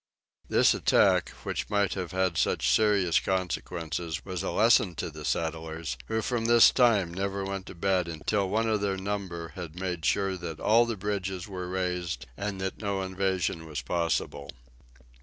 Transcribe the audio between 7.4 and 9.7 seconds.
went to bed until one of their number